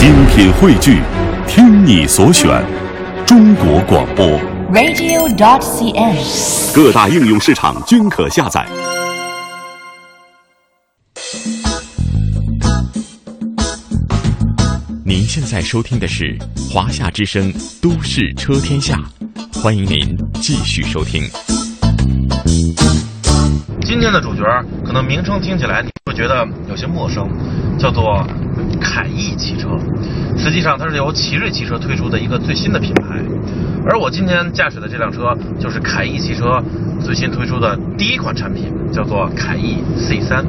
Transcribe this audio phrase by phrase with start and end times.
[0.00, 1.02] 精品汇聚，
[1.46, 2.64] 听你所选，
[3.26, 4.26] 中国广播。
[4.72, 6.74] radio.dot.cn，。
[6.74, 8.66] 各大应用市场均可下载。
[15.04, 16.34] 您现在收听的是
[16.72, 18.98] 《华夏之声·都市车天下》，
[19.62, 21.24] 欢迎您继续收听。
[23.82, 24.42] 今天的主角
[24.82, 25.84] 可能名称听起来
[26.20, 27.26] 觉得有些陌生，
[27.78, 28.22] 叫做
[28.78, 29.70] 凯翼汽车。
[30.36, 33.16] 实际上，它是由奇瑞汽车推出的一个最新的品牌，
[33.88, 36.62] 而我今天驾驶的这辆车就是凯翼汽车
[37.00, 40.44] 最新推出的第一款产品，叫做凯翼 C3。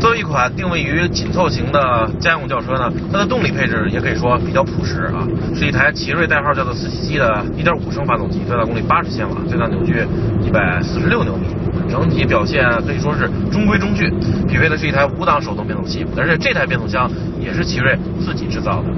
[0.00, 10.04] 作为一款定位于紧凑型的家用轿车呢，它的动力配置也可以说比较朴实啊，是一台奇瑞代号叫做四七七的1.5升发动机，最大功率80千瓦，最大扭矩
[10.50, 11.46] 146牛米，
[11.92, 14.08] 整体表现可以说是中规中矩，
[14.48, 18.88] 匹配的是一台五档手动变速器，而且这台变速箱也是奇瑞自己制造的。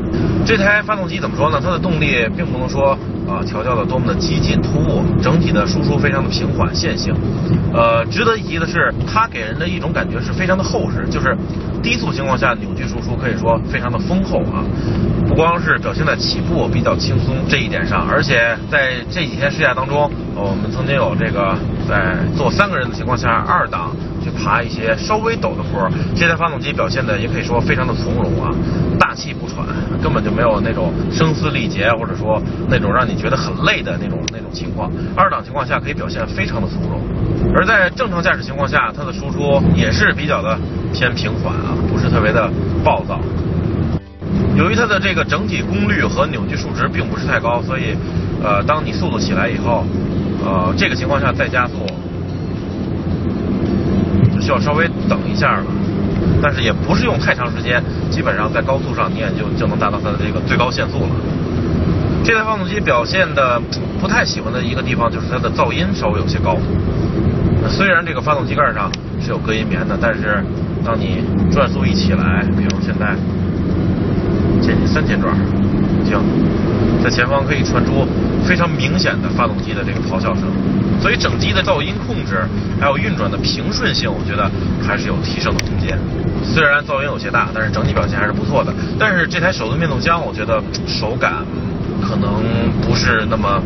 [0.46, 1.60] 这台发动机怎么说呢？
[1.60, 7.12] 它的动力并不能说啊、调教的多么的激进突兀，整体的输出非常的平缓线性。
[7.72, 11.36] 呃，值得一提的是，它给人的一种感觉是非常的厚实，就是
[11.82, 14.62] 低速情况下扭矩输出可以说非常的丰厚啊。
[15.26, 21.54] 不光是表现在起步比较轻松这一点上，而且在这几天试驾当中，我们曾经有这个
[21.88, 28.50] 在坐三个人的情况下，二档去爬一些稍微陡的坡，这台发动机表现的也可以说非常的从容啊，
[28.98, 29.64] 大气不喘，
[30.02, 34.90] 根本就没有那种声嘶力竭或者说那种让你觉得很累的那种那种情况。
[35.16, 37.00] 二档情况下可以表现非常的从容，
[37.54, 40.58] 而在正常驾驶情况下，它的输出也是比较的
[40.92, 42.50] 偏平缓啊，不是特别的
[42.82, 43.20] 暴躁。
[44.56, 47.96] 由于它的这个整体功率和扭矩数值并不是太高，所以，
[48.42, 49.84] 呃，当你速度起来以后，
[50.44, 51.74] 呃，这个情况下再加速，
[54.34, 55.64] 就需要稍微等一下了。
[56.42, 61.08] 但是也不是用太长时间，基本上在高速上你也就就能达到它的这个最高限速了。
[62.22, 63.60] 这台发动机表现的
[64.00, 66.58] 不太喜欢的一个地方就是它的噪音稍微有些高。
[67.68, 68.90] 虽然这个发动机盖上
[69.22, 70.44] 是有隔音棉的，但是
[70.84, 73.14] 当你转速一起来，比如现在
[74.60, 75.34] 接近三千转，
[76.04, 76.20] 行，
[77.04, 78.08] 在前方可以传出
[78.48, 80.44] 非常明显的发动机的这个咆哮声，
[81.02, 82.42] 所以整机的噪音控制
[82.80, 84.50] 还有运转的平顺性，我觉得
[84.82, 85.98] 还是有提升的空间。
[86.42, 88.72] 虽然噪音有些大，但是整体表现还是不错的。
[88.98, 91.44] 但是这台手动变速箱，我觉得手感
[92.00, 92.40] 可能
[92.80, 93.60] 不是那么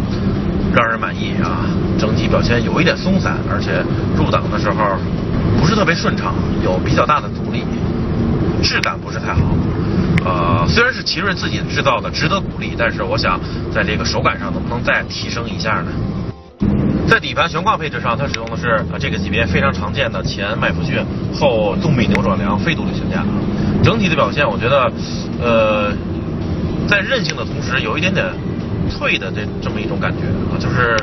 [0.74, 1.62] 让人满意啊，
[1.96, 3.70] 整体表现有一点松散，而且
[4.18, 4.98] 入档的时候
[5.60, 6.34] 不是特别顺畅，
[6.64, 7.62] 有比较大的阻力，
[8.64, 9.54] 质感不是太好。
[10.68, 13.40] 虽然是奇瑞自己制造的，值得鼓励，但是我想
[13.74, 15.90] 在这个手感上能不能再提升一下呢？
[17.08, 20.98] 在底盘悬挂配置上，它使用的是呃这个级别非常常见的前麦弗逊
[21.34, 23.24] 后纵臂扭转梁非独立悬架，
[23.82, 24.92] 整体的表现我觉得，
[25.42, 25.90] 呃，
[26.86, 28.26] 在韧性的同时有一点点
[28.90, 30.96] 脆的这这么一种感觉啊，就是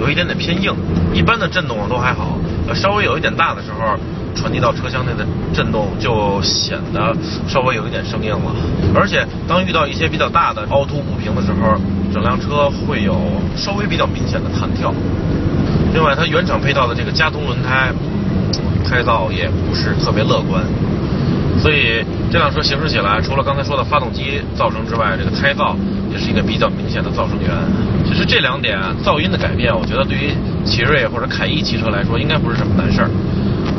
[0.00, 0.74] 有一点点偏硬，
[1.12, 2.38] 一般的震动都还好，
[2.74, 3.96] 稍微有一点大的时候。
[4.34, 7.14] 传递到车厢内的震动就显得
[7.46, 8.54] 稍微有一点生硬了，
[8.94, 11.76] 而且当遇到一些比较大的凹凸不平的时候，
[12.12, 13.16] 整辆车会有
[13.56, 14.92] 稍微比较明显的弹跳。
[15.94, 17.92] 另外，它原厂配套的这个加通轮胎
[18.84, 20.62] 胎噪也不是特别乐观，
[21.60, 25.76] 所以这辆车行驶起来，除了刚才说的发动机噪声之外，这个胎噪
[26.10, 27.50] 也是一个比较明显的噪声源。
[28.08, 30.32] 其实这两点噪音的改变，我觉得对于
[30.64, 33.10] 奇瑞或者凯翼汽车来说，应该不是什么难事儿。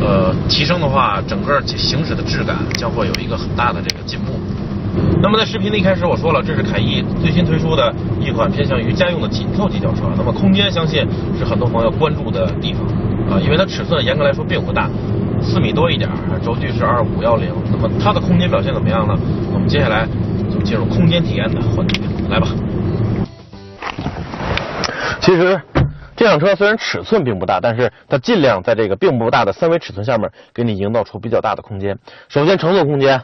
[0.02, 4.34] 呃，提升的话，整个行驶的质感将会有一个很大的这个进步。
[5.22, 10.02] 那么在视频的一开始我说了，这是凯翼最新推出的一款偏向于家用的紧凑级轿车。
[10.18, 12.84] 那么空间相信是很多朋友关注的地方
[13.32, 14.90] 啊、因为它尺寸严格来说并不大，
[15.42, 16.10] 四米多一点，
[16.44, 17.50] 轴距是二五幺零。
[17.72, 19.18] 那么它的空间表现怎么样呢？
[19.54, 20.06] 我们接下来
[20.54, 22.48] 就进入空间体验的环节，来吧。
[25.22, 25.60] 其实。
[26.24, 32.00] 这辆车虽然尺寸并不大，但是它尽量在这个并不大的三维尺寸下面，给你营造出比较大的空间。
[32.30, 33.22] 首先，乘坐空间，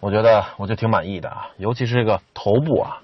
[0.00, 2.98] 我觉得我就挺满意的啊，尤其是这个头部啊，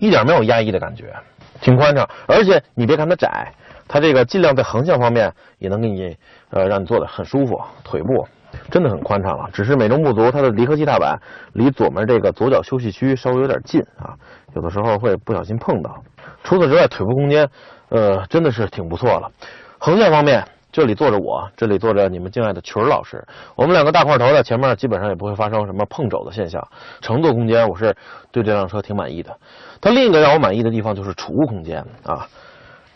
[0.00, 1.14] 一点没有压抑的感觉，
[1.60, 2.04] 挺宽敞。
[2.26, 3.54] 而且你别看它窄，
[3.86, 6.16] 它这个尽量在横向方面也能给你
[6.50, 8.26] 呃让你坐的很舒服，腿部
[8.72, 9.48] 真的很宽敞了。
[9.52, 11.16] 只是美中不足，它的离合器踏板
[11.52, 14.18] 离左面这个左脚休息区稍微有点近啊，
[14.56, 16.02] 有的时候会不小心碰到。
[16.44, 17.48] 除此之外，腿部空间。
[17.90, 19.30] 呃，真的是挺不错了。
[19.78, 20.42] 横向方面，
[20.72, 23.24] 这里坐着我，这里坐着你们敬爱的群儿老师，
[23.54, 26.66] 我们两个大块头在前面基本上也不会发生什么碰肘的现象。
[27.02, 27.94] 乘坐空间，我是
[28.32, 29.36] 对这辆车挺满意的。
[29.80, 32.26] 它另一个让我满意的地方就是储物空间啊，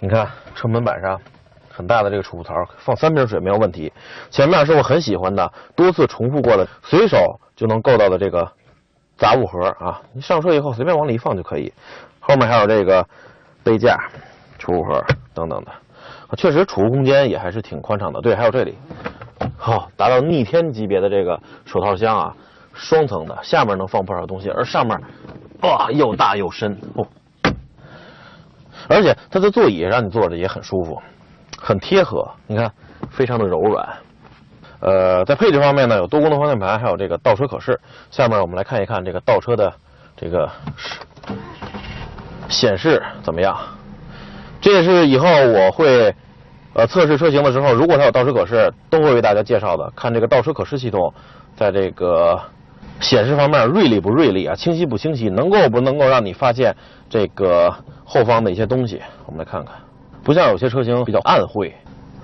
[0.00, 1.20] 你看车门板上
[1.70, 3.92] 很大的这个储物槽，放三瓶水没有问题。
[4.30, 8.50] 前面是我很喜欢的，多次重复过的，随手就能够到的这个
[9.16, 11.72] 杂物盒啊，你上车以后随便往里一放就可以。
[12.18, 13.06] 后面还有这个
[13.64, 13.98] 杯架、
[14.58, 15.72] 储物盒等等的，
[16.36, 18.20] 确实储物空间也还是挺宽敞的。
[18.20, 18.76] 对，还有这里，
[19.56, 22.34] 好，达到逆天级别的这个手套箱啊，
[22.72, 24.98] 双层的，下面能放不少东西，而上面
[25.62, 27.06] 哇又大又深哦，
[28.88, 31.00] 而且它的座椅让你坐着也很舒服，
[31.58, 32.70] 很贴合，你看
[33.10, 33.88] 非常的柔软。
[34.80, 37.80] 呃，在配置方面呢，有多功能方向盘，还有这个倒车可视。
[38.12, 39.72] 下面我们来看一看这个倒车的
[40.16, 40.48] 这个
[42.48, 43.56] 显示怎么样。
[44.60, 46.14] 这也是以后我会
[46.74, 49.92] 呃测试车型的时候，如果它有倒车可视，都会为大家介绍的。
[49.94, 51.12] 看这个倒车可视系统
[51.56, 52.40] 在这个
[53.00, 56.74] 显示方面锐利不锐利啊，清晰不清晰，能够不能够让你发现
[57.08, 57.72] 这个
[58.04, 59.00] 后方的一些东西。
[59.26, 59.74] 我们来看看，
[60.24, 61.72] 不像有些车型比较暗灰。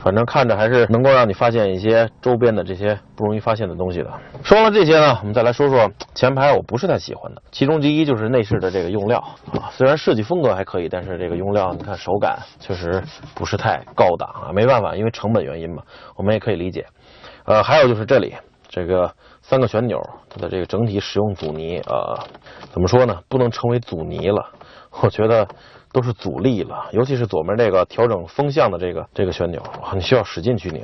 [0.04, 4.12] 反正看着还是能够让你发现一些周边的这些不容易发现的东西的。
[4.42, 9.18] 说完了这些呢，我们再来说说前排我不是太喜欢的，其中之一就是内饰的这个用料
[9.52, 13.02] 啊，虽然设计风格还可以，但是这个用料你看手感确实
[13.34, 15.82] 不是太高档啊，没办法，因为成本原因嘛，
[16.16, 16.84] 我们也可以理解。
[17.46, 18.34] 呃，还有就是这里
[18.68, 19.10] 这个
[19.40, 19.98] 三个旋钮，
[20.28, 22.14] 它的这个整体使用阻尼呃，
[22.70, 23.18] 怎么说呢？
[23.30, 24.50] 不能称为阻尼了，
[25.00, 25.48] 我觉得。
[25.94, 29.62] 都是阻力了，尤其是左面这个调整风向的这个这个旋钮，
[29.94, 30.82] 你需要使劲去拧。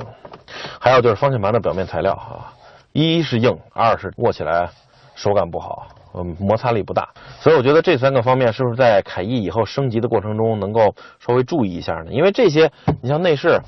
[0.78, 2.54] 还有就是方向盘的表面材料啊，
[2.92, 4.70] 一是硬，二是握起来
[5.16, 7.08] 手感不好，嗯，摩擦力不大。
[7.40, 12.12] 所以我觉得这三个方面是不是在凯翼以后升级的过程中能够稍微注意一下呢？
[12.12, 12.70] 因为这些，
[13.02, 13.60] 你像内饰、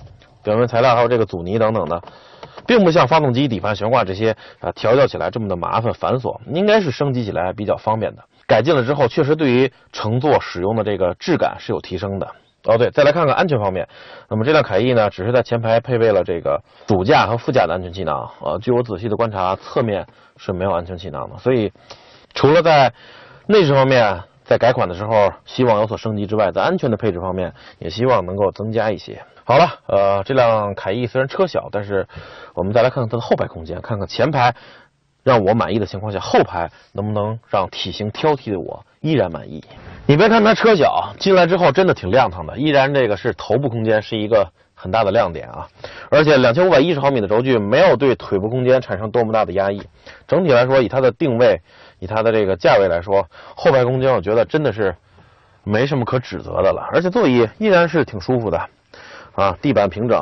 [0.44, 2.00] 表面材料还有这个阻尼等等的，
[2.68, 8.22] 并不像发动机底盘悬挂这些啊调教起来这么的麻烦繁琐，应该是升级起来比较方便的。
[8.46, 12.28] 改进了之后，确实对于乘坐使用的这个质感是有提升的。
[12.64, 13.88] 哦，对，再来看看安全方面。
[14.28, 18.30] 那么这辆凯翼呢，只是在前排配备了这个主驾和副驾的安全气囊。
[18.40, 20.06] 呃，据我仔细的观察，侧面
[20.36, 21.36] 是没有安全气囊的。
[21.38, 21.72] 所以，
[22.34, 22.92] 除了在
[23.48, 29.20] 内饰方面在改款的时候希望有所升级之外，在安全的配置方面也希望能够增加一些。
[29.44, 32.06] 好了，呃，这辆凯翼虽然车小，但是
[32.54, 34.54] 我们再来看看它的后排空间，看看前排。
[35.22, 39.62] 让我满意的情况下，后排能不能让体型挑剔的我依然满意？
[40.06, 45.68] 你别看它车小，进来之后真的挺亮堂的，依然这个是头部空间是一个很大的亮点啊！
[46.10, 49.80] 而且两千五百一十毫米的轴距没有对腿部空间产生多么大的压抑。
[50.26, 51.60] 整体来说，以它的定位，
[52.00, 53.24] 以它的这个价位来说，
[53.54, 54.94] 后排空间我觉得真的是
[55.62, 56.88] 没什么可指责的了。
[56.92, 58.68] 而且座椅依然是挺舒服的，
[59.36, 60.20] 啊，地板平整。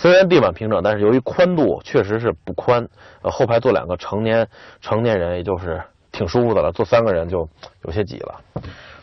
[0.00, 2.88] 虽然地板平整，但是由于宽度确实是不宽，
[3.20, 4.46] 呃，后排坐两个成年
[4.80, 7.48] 成年人也就是挺舒服的了，坐三个人就
[7.82, 8.40] 有些挤了，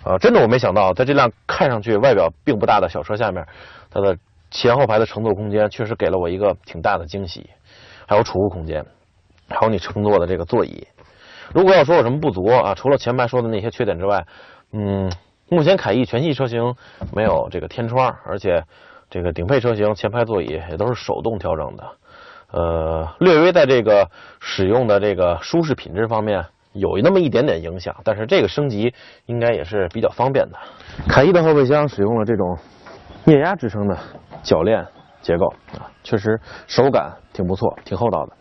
[0.06, 3.45] 啊，真的我没想到，在这辆看上去外表并不大的小车下面，
[3.92, 4.18] 它的
[4.50, 7.50] 前后排的乘坐空间确实给了我一个挺大的惊喜，
[8.07, 8.86] 还有储物空间，
[9.50, 10.88] 还有你乘坐的这个座椅。
[11.53, 14.25] 如果要说有什么不足啊，除了前排说的那些缺点之外，
[14.71, 15.12] 嗯，
[15.50, 16.74] 目前凯翼全系车型
[17.13, 18.63] 没有这个天窗，而且。
[19.15, 21.83] 这个顶配车型前排座椅也都是手动调整的，
[22.51, 24.09] 呃，略微在这个
[24.41, 28.94] 使用的这个舒适品质方面有那么一点点影响，但是这个升级
[29.25, 30.59] 应该也是比较方便的。
[31.07, 32.57] 凯翼的后备箱使用了这种
[33.23, 33.97] 液压支撑的
[34.44, 34.85] 铰链
[35.21, 35.47] 结构
[35.79, 36.38] 啊，确实
[36.68, 38.33] 手感挺不错，挺厚道的。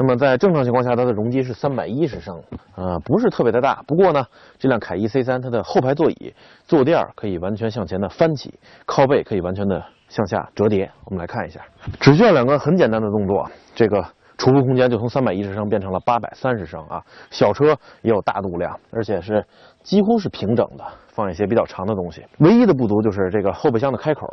[0.00, 2.42] 那么在正常情况下，它的容积是三百一十升，
[2.74, 3.84] 呃，不是特别的大。
[3.86, 4.26] 不过呢，
[4.58, 6.34] 这辆凯翼 C3 它的后排座椅
[6.66, 9.84] 坐垫可以完全向前的翻起，靠背可以完全的。
[10.08, 11.60] 向下折叠，我们来看一下，
[12.00, 14.04] 只需要两个很简单的动作，这个
[14.36, 17.00] 储物空间就从三百一十升变成了八百三十升啊。
[17.30, 19.46] 小车也有大度量，而且是
[19.84, 22.24] 几乎是平整的，放一些比较长的东西。
[22.40, 24.26] 唯一的不足就是这个后备箱的开口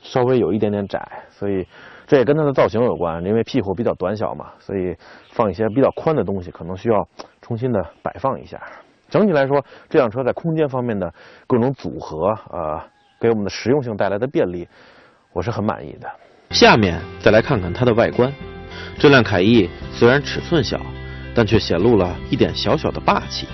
[0.00, 1.66] 稍微有一点点窄，所以
[2.06, 4.94] 这也跟它的造型有关，因为屁股比较短小嘛，所以
[5.32, 7.08] 放一些比较宽的东西可能需要
[7.40, 8.60] 重新的摆放一下。
[9.08, 11.12] 整体来说，这辆车在空间方面的
[11.46, 12.80] 各种组合，呃，
[13.20, 14.66] 给我们的实用性带来的便利。
[15.32, 16.08] 我是很满意的。
[16.50, 18.32] 下面再来看看它的外观。
[18.98, 20.80] 这辆凯翼虽然尺寸小，
[21.34, 23.46] 但却显露了一点小小的霸气。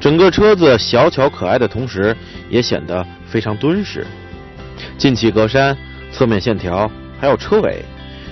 [0.00, 2.16] 整个车子小巧可爱的同时，
[2.50, 4.06] 也显得非常敦实。
[4.96, 5.76] 进气格栅、
[6.12, 7.82] 侧面线条，还有车尾，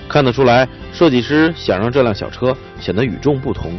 [0.07, 3.71] 看得出来设计师想让这辆小车显得与众不同。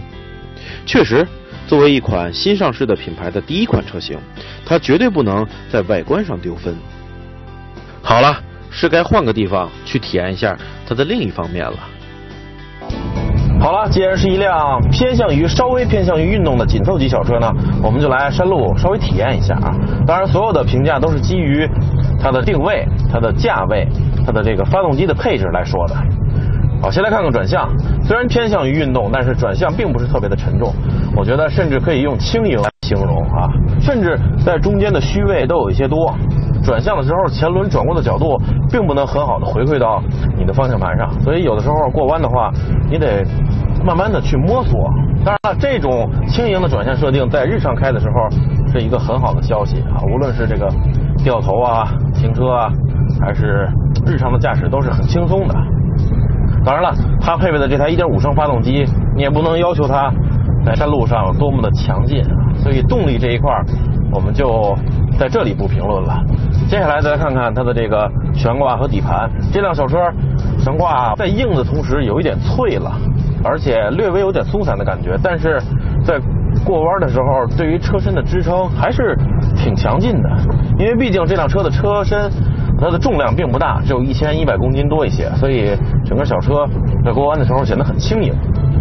[0.85, 1.27] 确实，
[1.67, 4.19] 作为一款新上市的品牌的第一款车型，
[4.65, 6.77] 它绝对不能在外观上丢分。
[8.03, 8.38] 好了。
[8.71, 10.55] 是该换个地方去体验一下
[10.87, 11.77] 它的另一方面了。
[13.59, 17.50] 好了，既然是一辆偏向于稍微偏向于运动的紧凑级小车呢，
[17.83, 19.75] 我们就来山路稍微体验一下啊。
[20.07, 21.67] 当然，所有的评价都是基于
[22.21, 23.88] 它的定位、它的价位、
[24.28, 25.94] 它的这个发动机的配置来说的。
[26.82, 27.66] 好，先来看看转向，
[28.04, 30.70] 虽然偏向于运动，但是转向并不是特别的沉重，
[31.16, 33.49] 我觉得甚至可以用轻盈来形容啊，
[33.80, 36.14] 甚至在中间的虚位都有一些多。
[36.62, 38.37] 转向的时候，前轮转过的角度
[38.70, 40.02] 并不能很好的回馈到
[40.37, 42.52] 你的方向盘上，所以有的时候过弯的话，
[42.90, 43.25] 你得
[43.82, 44.78] 慢慢的去摸索。
[45.25, 48.14] 当然了，这种轻盈的转向设定在日常开的时候
[48.70, 50.68] 是一个很好的消息啊，无论是这个
[51.25, 52.70] 掉头啊、停车啊，
[53.20, 53.66] 还是
[54.09, 55.55] 日常的驾驶都是很轻松的。
[56.65, 58.85] 当然了，它配备的这台1.5升发动机，
[59.15, 60.11] 你也不能要求它
[60.65, 63.53] 在山路上有多么的强劲啊，所以动力这一块
[64.12, 64.75] 我们就
[65.19, 66.21] 在这里不评论了。
[66.69, 69.31] 接下来再来看看它的这个悬挂和底盘。
[69.53, 69.99] 这辆小车
[70.59, 72.93] 悬挂在硬的同时有一点脆了，
[73.45, 75.61] 而且略微有点松散的感觉，但是
[76.05, 76.21] 在
[76.65, 79.17] 过弯的时候，对于车身的支撑还是
[79.57, 80.29] 挺强劲的。
[80.79, 82.31] 因为毕竟这辆车的车身
[82.80, 86.66] 它的重量并不大，只有一千一百公斤多一些，所以整个小车
[87.04, 88.32] 在过弯的时候显得很轻盈。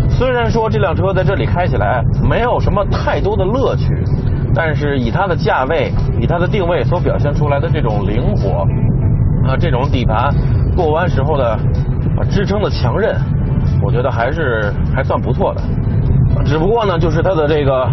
[0.10, 3.86] 虽然说这辆车在这里开起来没有什么太多的乐趣。
[4.56, 8.66] 但是以它的价位，以它的定位所表现出来的这种灵活，
[9.48, 10.34] 啊，这种底盘
[10.76, 11.60] 过弯时候的
[12.32, 13.16] 支撑的强韧，
[13.84, 15.62] 我觉得还是还算不错的。
[16.44, 17.88] 只不过呢，就是它的这个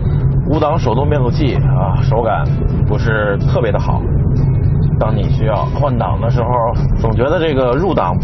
[0.49, 2.47] 五档手动变速器啊，手感
[2.87, 4.01] 不是特别的好。
[4.99, 6.49] 当你需要换挡的时候，
[7.01, 8.17] 总觉得这个入档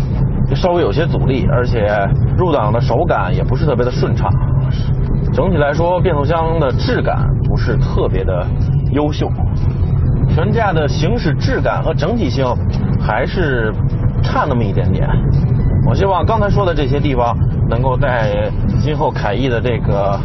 [0.55, 1.87] 稍微有些阻力，而且
[2.37, 4.31] 入档的手感也不是特别的顺畅。
[5.33, 8.47] 整体来说，变速箱的质感不是特别的
[8.93, 9.31] 优秀，
[10.35, 12.45] 全架的行驶质感和整体性
[13.00, 13.73] 还是
[14.23, 15.09] 差那么一点点。
[15.89, 17.37] 我希望刚才说的这些地方
[17.69, 18.50] 能够在
[18.81, 20.19] 今后凯翼的这个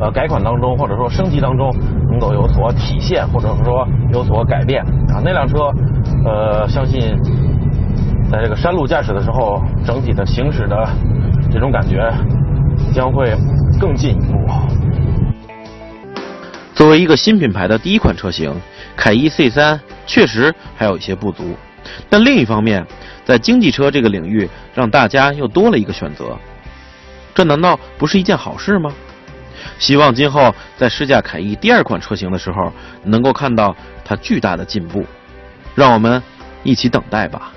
[0.00, 1.70] 呃改款当中，或者说升级当中
[2.10, 4.82] 能够有所体现，或者说有所改变
[5.14, 5.20] 啊。
[5.24, 5.72] 那辆车
[6.24, 7.16] 呃，相信
[8.30, 10.88] 在这个山路驾驶的时候，整体的行驶的
[11.50, 12.12] 这种感觉
[12.92, 13.34] 将会。
[13.80, 14.46] 更进一步。
[16.74, 18.54] 作为一个新品牌的第一款车型，
[18.94, 21.54] 凯翼 C3 确实还有一些不足。
[22.10, 22.84] 但另一方面，
[23.24, 26.36] 在经济车这个领域，让大家又多了一个选择，
[27.34, 28.92] 这难道不是一件好事吗？
[29.78, 32.72] 希望今后在试驾凯翼第二款车型的时候，
[33.04, 33.74] 能够看到
[34.04, 35.04] 它巨大的进步。
[35.74, 36.22] 让我们
[36.62, 37.52] 一起等待吧。